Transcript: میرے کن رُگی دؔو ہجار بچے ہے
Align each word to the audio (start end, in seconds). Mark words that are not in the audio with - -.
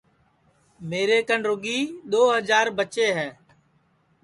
میرے 0.89 1.19
کن 1.27 1.39
رُگی 1.47 1.79
دؔو 2.11 2.21
ہجار 2.35 2.67
بچے 2.77 3.07
ہے 3.17 3.29